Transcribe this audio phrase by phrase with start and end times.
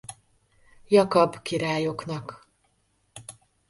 [0.87, 2.49] Jakab királyoknak.